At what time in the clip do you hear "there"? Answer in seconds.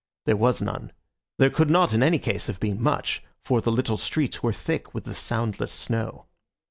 0.25-0.35, 1.37-1.51